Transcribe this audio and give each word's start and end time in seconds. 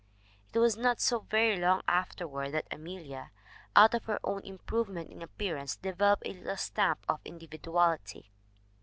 "It 0.51 0.57
was 0.57 0.77
not 0.77 0.99
so 0.99 1.19
very 1.29 1.55
long 1.55 1.83
afterward 1.87 2.53
that 2.53 2.65
Amelia, 2.71 3.29
out 3.75 3.93
of 3.93 4.05
her 4.05 4.19
own 4.23 4.43
improvement 4.43 5.11
in 5.11 5.21
appearance, 5.21 5.75
developed 5.75 6.25
a 6.25 6.33
little 6.33 6.57
stamp 6.57 7.05
of 7.07 7.21
individuality. 7.23 8.31